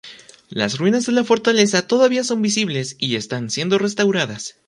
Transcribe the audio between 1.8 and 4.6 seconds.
todavía son visibles y están siendo restauradas.